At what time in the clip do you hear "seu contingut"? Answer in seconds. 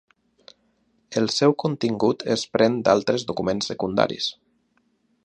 1.33-2.25